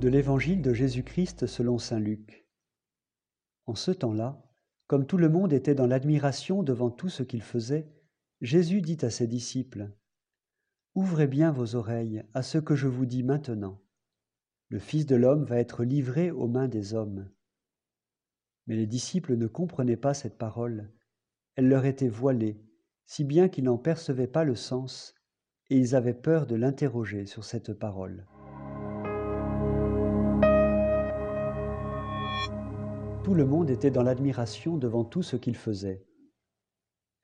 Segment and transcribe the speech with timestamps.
[0.00, 2.46] De l'Évangile de Jésus-Christ selon Saint Luc.
[3.66, 4.40] En ce temps-là,
[4.86, 7.92] comme tout le monde était dans l'admiration devant tout ce qu'il faisait,
[8.40, 9.90] Jésus dit à ses disciples,
[10.94, 13.82] Ouvrez bien vos oreilles à ce que je vous dis maintenant.
[14.68, 17.28] Le Fils de l'homme va être livré aux mains des hommes.
[18.68, 20.92] Mais les disciples ne comprenaient pas cette parole.
[21.56, 22.62] Elle leur était voilée,
[23.04, 25.16] si bien qu'ils n'en percevaient pas le sens,
[25.70, 28.28] et ils avaient peur de l'interroger sur cette parole.
[33.28, 36.02] Tout le monde était dans l'admiration devant tout ce qu'il faisait.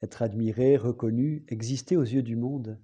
[0.03, 2.79] Être admiré, reconnu, exister aux yeux du monde,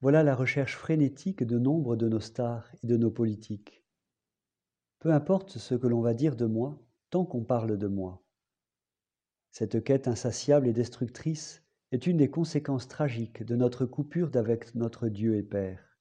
[0.00, 3.84] voilà la recherche frénétique de nombre de nos stars et de nos politiques.
[4.98, 8.24] Peu importe ce que l'on va dire de moi, tant qu'on parle de moi.
[9.52, 11.62] Cette quête insatiable et destructrice
[11.92, 16.00] est une des conséquences tragiques de notre coupure d'avec notre Dieu et Père.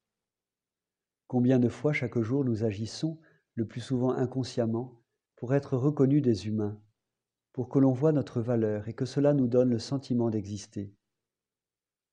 [1.28, 3.20] Combien de fois chaque jour nous agissons,
[3.53, 5.03] le plus souvent inconsciemment,
[5.44, 6.80] pour être reconnus des humains,
[7.52, 10.95] pour que l'on voie notre valeur et que cela nous donne le sentiment d'exister.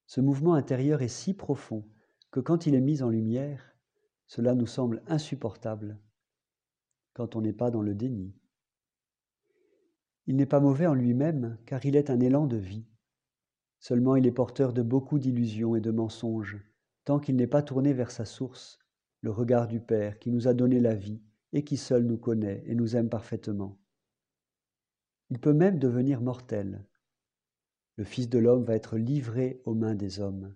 [0.07, 1.87] Ce mouvement intérieur est si profond
[2.33, 3.77] que quand il est mis en lumière,
[4.27, 6.01] cela nous semble insupportable
[7.13, 8.35] quand on n'est pas dans le déni.
[10.27, 12.89] Il n'est pas mauvais en lui-même car il est un élan de vie.
[13.79, 16.59] Seulement il est porteur de beaucoup d'illusions et de mensonges,
[17.05, 18.81] tant qu'il n'est pas tourné vers sa source,
[19.21, 22.63] le regard du Père qui nous a donné la vie et qui seul nous connaît
[22.67, 23.79] et nous aime parfaitement.
[25.31, 26.85] Il peut même devenir mortel.
[27.97, 30.55] Le Fils de l'homme va être livré aux mains des hommes.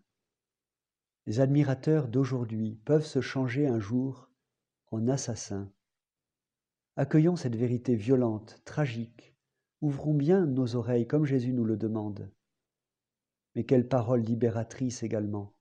[1.26, 4.30] Les admirateurs d'aujourd'hui peuvent se changer un jour
[4.90, 5.72] en assassins.
[6.96, 9.36] Accueillons cette vérité violente, tragique.
[9.80, 12.30] Ouvrons bien nos oreilles comme Jésus nous le demande.
[13.54, 15.54] Mais quelle parole libératrice également.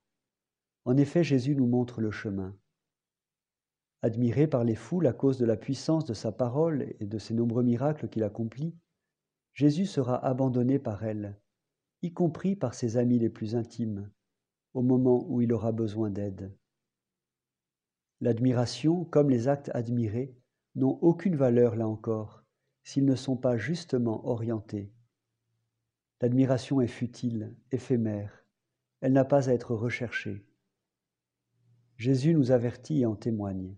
[0.86, 2.58] En effet, Jésus nous montre le chemin.
[4.04, 7.34] Admiré par les foules à cause de la puissance de sa parole et de ses
[7.34, 8.76] nombreux miracles qu'il accomplit,
[9.54, 11.40] Jésus sera abandonné par elles,
[12.02, 14.12] y compris par ses amis les plus intimes,
[14.74, 16.54] au moment où il aura besoin d'aide.
[18.20, 20.38] L'admiration, comme les actes admirés,
[20.76, 22.44] n'ont aucune valeur là encore,
[22.84, 24.92] s'ils ne sont pas justement orientés.
[26.20, 28.46] L'admiration est futile, éphémère,
[29.00, 30.46] elle n'a pas à être recherchée.
[31.96, 33.78] Jésus nous avertit et en témoigne.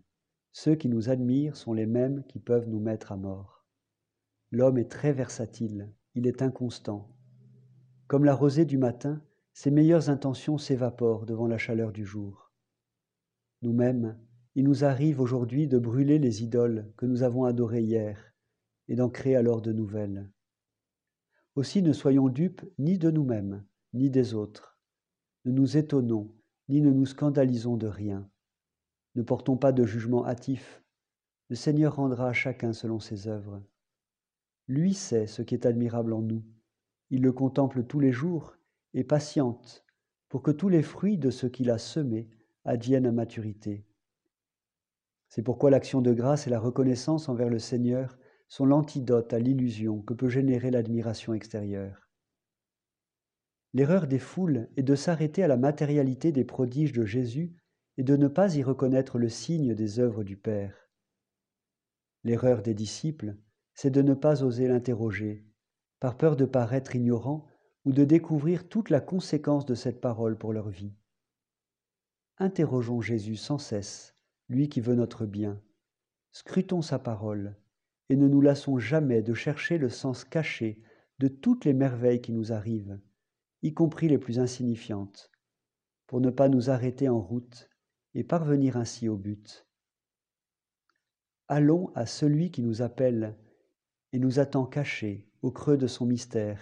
[0.57, 3.65] Ceux qui nous admirent sont les mêmes qui peuvent nous mettre à mort.
[4.51, 7.13] L'homme est très versatile, il est inconstant.
[8.07, 9.21] Comme la rosée du matin,
[9.51, 12.53] ses meilleures intentions s'évaporent devant la chaleur du jour.
[13.63, 14.17] Nous-mêmes,
[14.55, 18.33] il nous arrive aujourd'hui de brûler les idoles que nous avons adorées hier
[18.87, 20.31] et d'en créer alors de nouvelles.
[21.55, 24.79] Aussi ne soyons dupes ni de nous-mêmes, ni des autres.
[25.43, 26.33] Ne nous étonnons,
[26.69, 28.31] ni ne nous scandalisons de rien.
[29.15, 30.83] Ne portons pas de jugement hâtif.
[31.49, 33.61] Le Seigneur rendra à chacun selon ses œuvres.
[34.67, 36.43] Lui sait ce qui est admirable en nous.
[37.11, 38.57] Il le contemple tous les jours
[38.93, 39.85] et patiente
[40.27, 42.29] pour que tous les fruits de ce qu'il a semé
[42.65, 43.85] adviennent à maturité.
[45.29, 48.17] C'est pourquoi l'action de grâce et la reconnaissance envers le Seigneur
[48.47, 52.09] sont l'antidote à l'illusion que peut générer l'admiration extérieure.
[53.73, 57.53] L'erreur des foules est de s'arrêter à la matérialité des prodiges de Jésus
[57.97, 60.89] et de ne pas y reconnaître le signe des œuvres du Père.
[62.23, 63.35] L'erreur des disciples,
[63.73, 65.45] c'est de ne pas oser l'interroger,
[65.99, 67.45] par peur de paraître ignorant
[67.85, 70.95] ou de découvrir toute la conséquence de cette parole pour leur vie.
[72.37, 74.15] Interrogeons Jésus sans cesse,
[74.49, 75.61] lui qui veut notre bien.
[76.31, 77.55] Scrutons sa parole,
[78.09, 80.81] et ne nous lassons jamais de chercher le sens caché
[81.19, 82.99] de toutes les merveilles qui nous arrivent,
[83.61, 85.31] y compris les plus insignifiantes,
[86.07, 87.69] pour ne pas nous arrêter en route
[88.15, 89.67] et parvenir ainsi au but.
[91.47, 93.37] Allons à celui qui nous appelle
[94.13, 96.59] et nous attend cachés au creux de son mystère,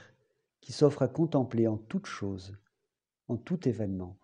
[0.59, 2.57] qui s'offre à contempler en toute chose,
[3.27, 4.19] en tout événement.